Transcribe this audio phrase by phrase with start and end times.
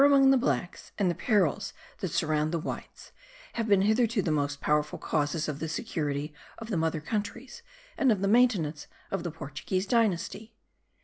[0.01, 3.11] ]among the blacks, and the perils that surround the whites,
[3.53, 7.61] have been hitherto the most powerful causes of the security of the mother countries
[7.99, 10.55] and of the maintenance of the Portuguese dynasty.